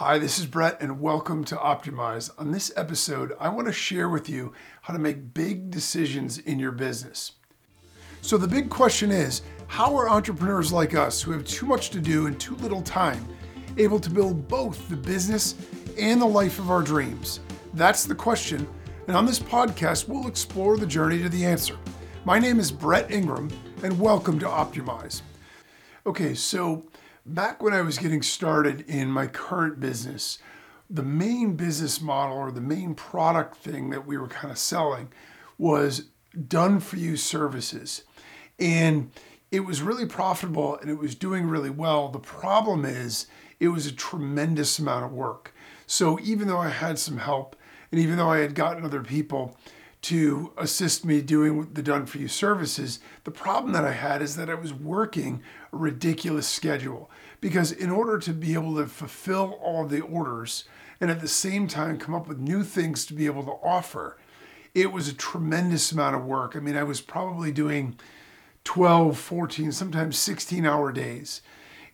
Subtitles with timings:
[0.00, 2.30] Hi, this is Brett, and welcome to Optimize.
[2.38, 6.58] On this episode, I want to share with you how to make big decisions in
[6.58, 7.32] your business.
[8.22, 12.00] So, the big question is how are entrepreneurs like us, who have too much to
[12.00, 13.28] do and too little time,
[13.76, 15.54] able to build both the business
[15.98, 17.40] and the life of our dreams?
[17.74, 18.66] That's the question,
[19.06, 21.76] and on this podcast, we'll explore the journey to the answer.
[22.24, 23.50] My name is Brett Ingram,
[23.82, 25.20] and welcome to Optimize.
[26.06, 26.86] Okay, so
[27.24, 30.38] back when I was getting started in my current business,
[30.88, 35.08] the main business model or the main product thing that we were kind of selling
[35.58, 36.08] was
[36.48, 38.02] done for you services.
[38.58, 39.10] And
[39.50, 42.08] it was really profitable and it was doing really well.
[42.08, 43.26] The problem is,
[43.58, 45.54] it was a tremendous amount of work.
[45.86, 47.56] So even though I had some help
[47.92, 49.56] and even though I had gotten other people,
[50.02, 53.00] to assist me doing the done for you services.
[53.24, 55.42] The problem that I had is that I was working
[55.72, 60.64] a ridiculous schedule because in order to be able to fulfill all the orders
[61.00, 64.18] and at the same time come up with new things to be able to offer,
[64.74, 66.56] it was a tremendous amount of work.
[66.56, 67.98] I mean, I was probably doing
[68.64, 71.42] 12, 14, sometimes 16 hour days.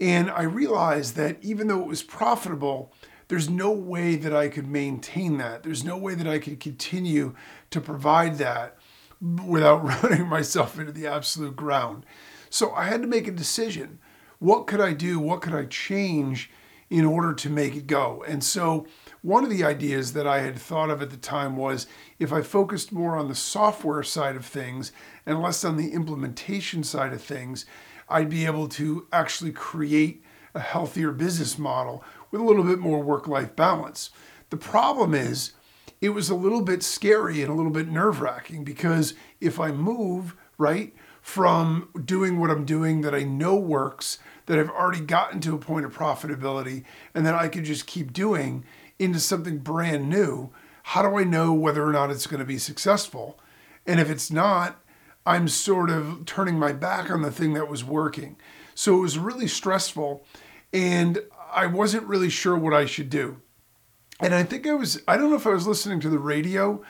[0.00, 2.92] And I realized that even though it was profitable,
[3.28, 5.62] there's no way that I could maintain that.
[5.62, 7.34] There's no way that I could continue
[7.70, 8.76] to provide that
[9.20, 12.04] without running myself into the absolute ground.
[12.50, 13.98] So I had to make a decision.
[14.38, 15.18] What could I do?
[15.18, 16.50] What could I change
[16.90, 18.24] in order to make it go?
[18.26, 18.86] And so
[19.22, 21.86] one of the ideas that I had thought of at the time was
[22.18, 24.92] if I focused more on the software side of things
[25.24, 27.64] and less on the implementation side of things,
[28.08, 30.22] I'd be able to actually create
[30.54, 34.10] a healthier business model with a little bit more work life balance.
[34.50, 35.52] The problem is,
[36.00, 39.70] it was a little bit scary and a little bit nerve wracking because if I
[39.70, 45.40] move, right, from doing what I'm doing that I know works, that I've already gotten
[45.42, 48.64] to a point of profitability, and that I could just keep doing
[48.98, 50.50] into something brand new,
[50.82, 53.38] how do I know whether or not it's going to be successful?
[53.86, 54.82] And if it's not,
[55.24, 58.36] I'm sort of turning my back on the thing that was working.
[58.74, 60.24] So it was really stressful.
[60.72, 61.20] And
[61.52, 63.40] I wasn't really sure what I should do.
[64.20, 66.82] And I think I was, I don't know if I was listening to the radio,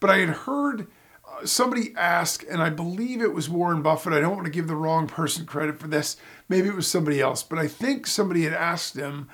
[0.00, 0.86] but I had heard
[1.26, 4.12] uh, somebody ask, and I believe it was Warren Buffett.
[4.12, 6.16] I don't want to give the wrong person credit for this.
[6.48, 9.28] Maybe it was somebody else, but I think somebody had asked him,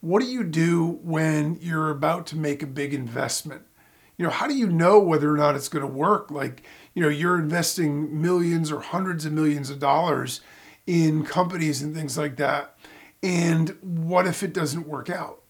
[0.00, 3.62] What do you do when you're about to make a big investment?
[4.16, 6.32] You know, how do you know whether or not it's going to work?
[6.32, 10.40] Like, you know, you're investing millions or hundreds of millions of dollars
[10.88, 12.74] in companies and things like that.
[13.22, 15.42] And what if it doesn't work out?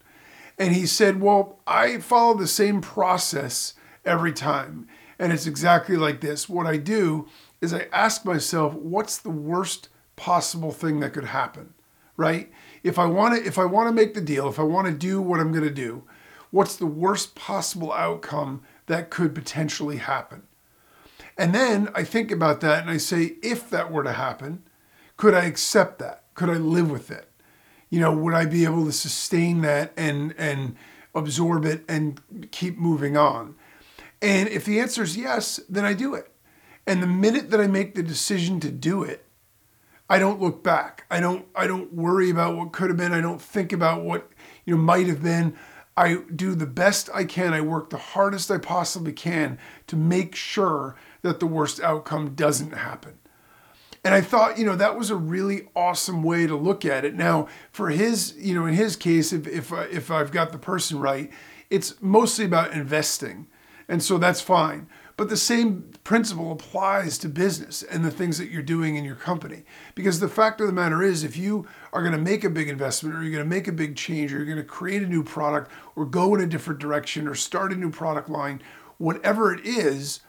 [0.58, 4.88] And he said, Well, I follow the same process every time.
[5.18, 6.48] And it's exactly like this.
[6.48, 7.28] What I do
[7.60, 11.74] is I ask myself, what's the worst possible thing that could happen?
[12.16, 12.50] Right?
[12.82, 14.92] If I want to if I want to make the deal, if I want to
[14.92, 16.02] do what I'm going to do,
[16.50, 20.42] what's the worst possible outcome that could potentially happen?
[21.36, 24.64] And then I think about that and I say, if that were to happen,
[25.18, 26.24] could I accept that?
[26.34, 27.28] Could I live with it?
[27.90, 30.76] you know, would I be able to sustain that and and
[31.14, 32.20] absorb it and
[32.50, 33.54] keep moving on?
[34.20, 36.30] And if the answer is yes, then I do it.
[36.86, 39.24] And the minute that I make the decision to do it,
[40.08, 41.04] I don't look back.
[41.10, 43.12] I don't I don't worry about what could have been.
[43.12, 44.30] I don't think about what
[44.64, 45.56] you know might have been.
[45.96, 47.52] I do the best I can.
[47.52, 49.58] I work the hardest I possibly can
[49.88, 53.18] to make sure that the worst outcome doesn't happen.
[54.04, 57.14] And I thought, you know, that was a really awesome way to look at it.
[57.14, 60.58] Now, for his, you know, in his case, if if uh, if I've got the
[60.58, 61.30] person right,
[61.68, 63.48] it's mostly about investing,
[63.88, 64.88] and so that's fine.
[65.18, 69.16] But the same principle applies to business and the things that you're doing in your
[69.16, 69.64] company.
[69.96, 72.68] Because the fact of the matter is, if you are going to make a big
[72.68, 75.08] investment or you're going to make a big change or you're going to create a
[75.08, 78.62] new product or go in a different direction or start a new product line,
[78.98, 80.20] whatever it is,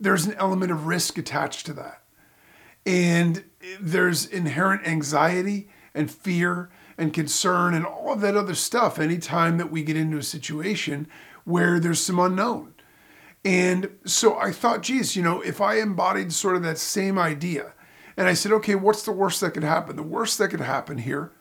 [0.00, 2.02] there's an element of risk attached to that.
[2.86, 3.44] And
[3.80, 9.70] there's inherent anxiety and fear and concern and all of that other stuff anytime that
[9.70, 11.08] we get into a situation
[11.44, 12.74] where there's some unknown.
[13.44, 17.72] And so I thought, geez, you know, if I embodied sort of that same idea,
[18.16, 19.96] and I said, okay, what's the worst that could happen?
[19.96, 21.32] The worst that could happen here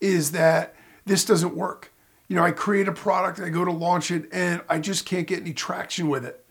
[0.00, 0.74] is that
[1.04, 1.92] this doesn't work.
[2.28, 5.26] You know, I create a product, I go to launch it, and I just can't
[5.26, 6.44] get any traction with it.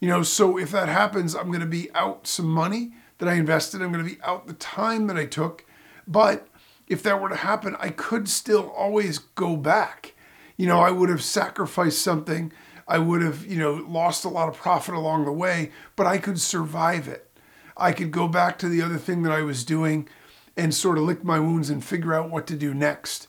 [0.00, 3.34] You know, so if that happens, I'm going to be out some money that I
[3.34, 3.82] invested.
[3.82, 5.64] I'm going to be out the time that I took.
[6.06, 6.48] But
[6.86, 10.14] if that were to happen, I could still always go back.
[10.56, 12.52] You know, I would have sacrificed something.
[12.88, 16.18] I would have, you know, lost a lot of profit along the way, but I
[16.18, 17.30] could survive it.
[17.76, 20.08] I could go back to the other thing that I was doing
[20.56, 23.28] and sort of lick my wounds and figure out what to do next.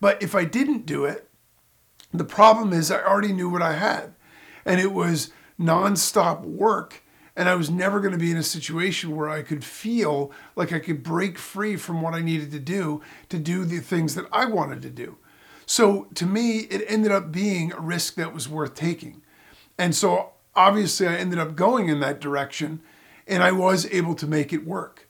[0.00, 1.28] But if I didn't do it,
[2.12, 4.14] The problem is, I already knew what I had,
[4.64, 5.30] and it was
[5.60, 7.02] nonstop work.
[7.36, 10.72] And I was never going to be in a situation where I could feel like
[10.72, 14.26] I could break free from what I needed to do to do the things that
[14.32, 15.18] I wanted to do.
[15.66, 19.22] So to me, it ended up being a risk that was worth taking.
[19.76, 22.80] And so obviously, I ended up going in that direction
[23.26, 25.08] and I was able to make it work.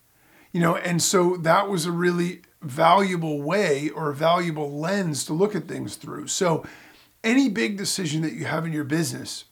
[0.52, 5.32] You know, and so that was a really valuable way or a valuable lens to
[5.32, 6.26] look at things through.
[6.28, 6.64] So
[7.22, 9.44] any big decision that you have in your business,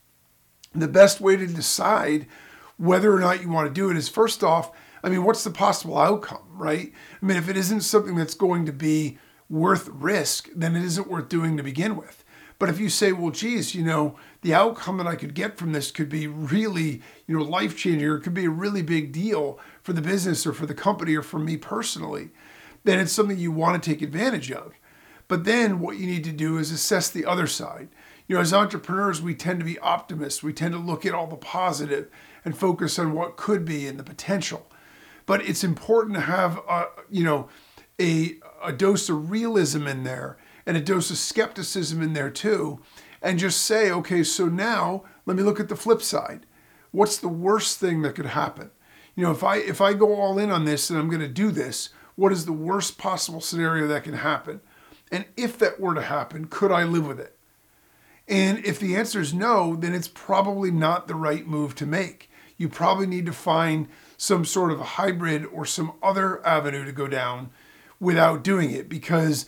[0.75, 2.27] the best way to decide
[2.77, 4.73] whether or not you want to do it is first off,
[5.03, 6.93] I mean, what's the possible outcome, right?
[7.21, 9.19] I mean, if it isn't something that's going to be
[9.51, 12.25] worth risk, then it isn't worth doing to begin with.
[12.59, 15.73] But if you say, well, geez, you know, the outcome that I could get from
[15.73, 19.13] this could be really, you know, life changing or it could be a really big
[19.13, 22.31] deal for the business or for the company or for me personally,
[22.85, 24.73] then it's something you want to take advantage of.
[25.27, 27.89] But then what you need to do is assess the other side.
[28.27, 30.43] You know, as entrepreneurs, we tend to be optimists.
[30.43, 32.09] We tend to look at all the positive
[32.45, 34.67] and focus on what could be and the potential.
[35.27, 37.49] But it's important to have, a, you know,
[38.01, 40.37] a, a dose of realism in there
[40.67, 42.81] and a dose of skepticism in there too.
[43.23, 46.45] And just say, okay, so now let me look at the flip side.
[46.91, 48.71] What's the worst thing that could happen?
[49.15, 51.29] You know, if I if I go all in on this and I'm going to
[51.29, 54.61] do this, what is the worst possible scenario that can happen?
[55.11, 57.37] And if that were to happen, could I live with it?
[58.27, 62.31] And if the answer is no, then it's probably not the right move to make.
[62.57, 66.93] You probably need to find some sort of a hybrid or some other avenue to
[66.93, 67.51] go down
[68.01, 69.47] without doing it because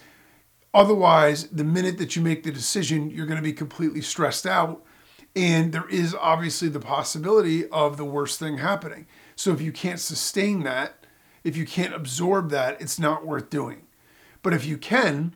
[0.75, 4.85] otherwise, the minute that you make the decision, you're going to be completely stressed out.
[5.35, 9.06] And there is obviously the possibility of the worst thing happening.
[9.37, 11.06] So if you can't sustain that,
[11.44, 13.82] if you can't absorb that, it's not worth doing.
[14.43, 15.35] But if you can,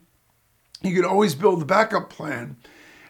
[0.83, 2.57] you can always build a backup plan.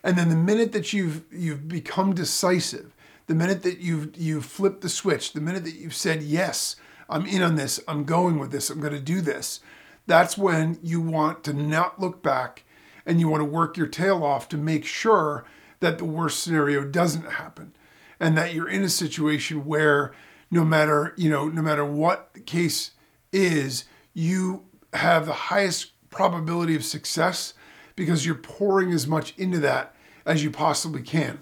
[0.02, 2.94] And then the minute that you've you've become decisive,
[3.30, 6.74] the minute that you've you've flipped the switch, the minute that you've said, yes,
[7.08, 9.60] I'm in on this, I'm going with this, I'm going to do this,
[10.08, 12.64] that's when you want to not look back
[13.06, 15.44] and you want to work your tail off to make sure
[15.78, 17.72] that the worst scenario doesn't happen
[18.18, 20.12] and that you're in a situation where
[20.50, 22.90] no matter, you know, no matter what the case
[23.32, 27.54] is, you have the highest probability of success
[27.94, 29.94] because you're pouring as much into that
[30.26, 31.38] as you possibly can.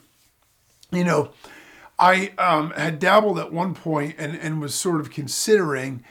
[0.93, 1.33] You know,
[1.99, 6.05] I um, had dabbled at one point and, and was sort of considering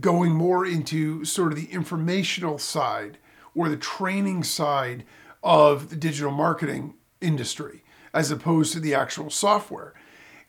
[0.00, 3.18] going more into sort of the informational side
[3.54, 5.04] or the training side
[5.42, 7.82] of the digital marketing industry
[8.12, 9.92] as opposed to the actual software.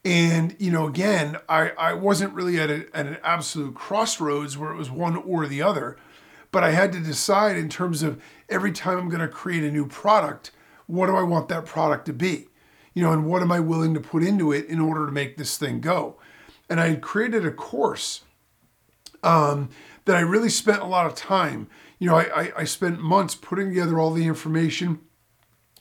[0.06, 4.72] And, you know, again, I, I wasn't really at, a, at an absolute crossroads where
[4.72, 5.98] it was one or the other,
[6.52, 9.72] but I had to decide in terms of every time I'm going to create a
[9.72, 10.52] new product,
[10.86, 12.50] what do I want that product to be?
[12.96, 15.38] You know, and what am I willing to put into it in order to make
[15.38, 16.16] this thing go?
[16.68, 18.22] And I had created a course
[19.22, 19.70] um,
[20.06, 21.68] that I really spent a lot of time.
[22.00, 25.02] You know, I, I, I spent months putting together all the information,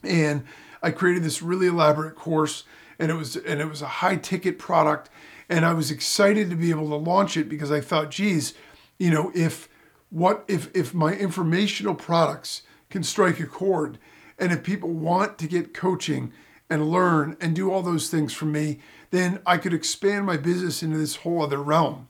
[0.03, 0.43] and
[0.83, 2.63] I created this really elaborate course,
[2.99, 5.09] and it was and it was a high ticket product,
[5.49, 8.53] and I was excited to be able to launch it because I thought, geez,
[8.99, 9.69] you know, if
[10.09, 13.97] what if if my informational products can strike a chord,
[14.37, 16.33] and if people want to get coaching
[16.69, 18.79] and learn and do all those things for me,
[19.11, 22.07] then I could expand my business into this whole other realm.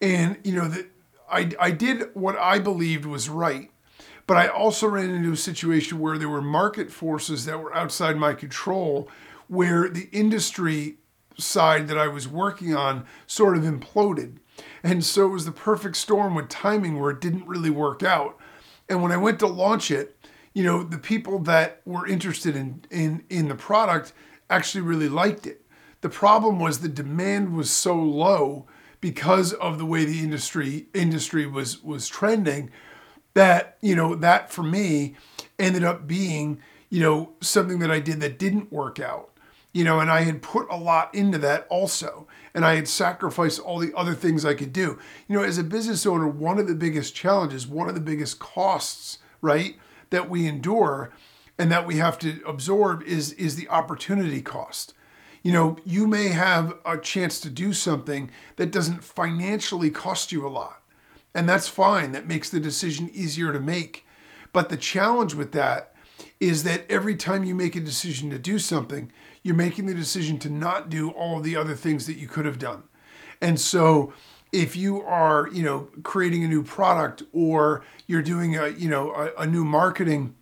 [0.00, 0.72] And, you know,
[1.30, 3.70] I, I did what I believed was right,
[4.26, 8.16] but I also ran into a situation where there were market forces that were outside
[8.16, 9.08] my control,
[9.48, 10.98] where the industry
[11.38, 14.36] side that I was working on sort of imploded.
[14.82, 18.36] And so it was the perfect storm with timing where it didn't really work out.
[18.88, 20.17] And when I went to launch it,
[20.54, 24.12] you know, the people that were interested in in in the product
[24.50, 25.64] actually really liked it.
[26.00, 28.66] The problem was the demand was so low
[29.00, 32.70] because of the way the industry industry was was trending
[33.34, 35.14] that you know that for me
[35.58, 39.30] ended up being you know something that I did that didn't work out
[39.72, 43.60] you know and I had put a lot into that also and I had sacrificed
[43.60, 46.66] all the other things I could do you know as a business owner one of
[46.66, 49.76] the biggest challenges one of the biggest costs right
[50.10, 51.12] that we endure
[51.58, 54.94] and that we have to absorb is is the opportunity cost
[55.42, 60.46] you know, you may have a chance to do something that doesn't financially cost you
[60.46, 60.82] a lot.
[61.34, 62.12] And that's fine.
[62.12, 64.06] That makes the decision easier to make.
[64.52, 65.94] But the challenge with that
[66.40, 69.12] is that every time you make a decision to do something,
[69.42, 72.58] you're making the decision to not do all the other things that you could have
[72.58, 72.82] done.
[73.40, 74.12] And so
[74.52, 79.12] if you are, you know, creating a new product or you're doing a, you know,
[79.12, 80.34] a, a new marketing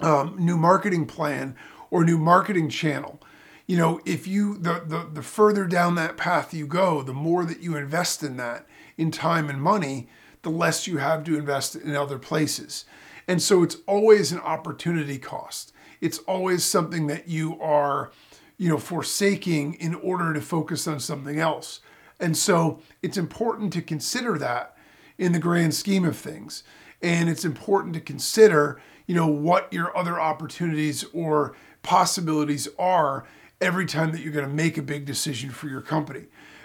[0.00, 1.56] um, new marketing plan
[1.90, 3.20] or new marketing channel.
[3.66, 7.44] You know, if you the, the the further down that path you go, the more
[7.44, 10.08] that you invest in that in time and money,
[10.42, 12.84] the less you have to invest in other places.
[13.26, 15.72] And so it's always an opportunity cost.
[16.00, 18.12] It's always something that you are,
[18.58, 21.80] you know, forsaking in order to focus on something else.
[22.24, 24.74] And so it's important to consider that
[25.18, 26.64] in the grand scheme of things.
[27.02, 33.26] And it's important to consider, you know, what your other opportunities or possibilities are
[33.60, 36.24] every time that you're going to make a big decision for your company.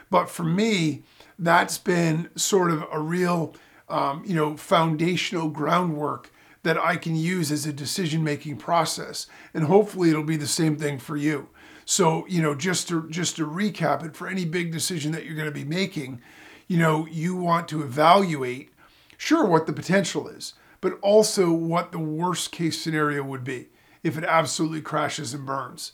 [0.10, 1.04] But for me,
[1.38, 3.54] that's been sort of a real,
[3.90, 6.32] um, you know, foundational groundwork
[6.64, 9.28] that I can use as a decision making process.
[9.54, 11.50] And hopefully it'll be the same thing for you.
[11.90, 15.34] So, you know, just to just to recap it for any big decision that you're
[15.34, 16.22] going to be making,
[16.68, 18.70] you know, you want to evaluate
[19.18, 23.70] sure what the potential is, but also what the worst case scenario would be
[24.04, 25.94] if it absolutely crashes and burns.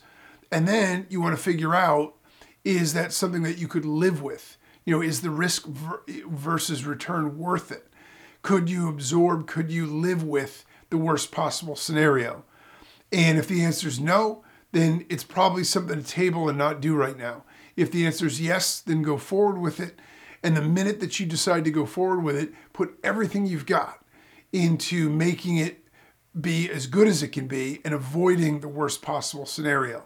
[0.52, 2.14] And then you want to figure out
[2.62, 4.58] is that something that you could live with?
[4.84, 7.86] You know, is the risk versus return worth it?
[8.42, 12.44] Could you absorb, could you live with the worst possible scenario?
[13.10, 14.44] And if the answer is no,
[14.76, 17.44] then it's probably something to table and not do right now.
[17.76, 19.98] If the answer is yes, then go forward with it
[20.46, 24.04] and the minute that you decide to go forward with it, put everything you've got
[24.52, 25.84] into making it
[26.40, 30.04] be as good as it can be and avoiding the worst possible scenario.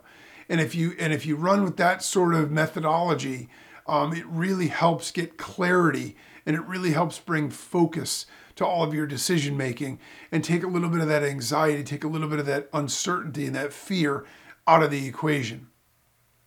[0.48, 3.50] And if you and if you run with that sort of methodology,
[3.86, 8.24] um, it really helps get clarity and it really helps bring focus
[8.56, 9.98] to all of your decision making
[10.32, 13.44] and take a little bit of that anxiety, take a little bit of that uncertainty
[13.44, 14.24] and that fear
[14.66, 15.68] out of the equation.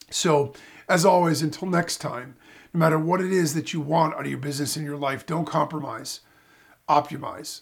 [0.10, 0.54] So,
[0.88, 2.36] as always, until next time,
[2.74, 5.26] no matter what it is that you want out of your business and your life,
[5.26, 6.22] don't compromise,
[6.90, 7.62] optimize.